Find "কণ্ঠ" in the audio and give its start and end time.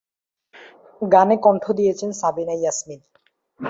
1.37-1.63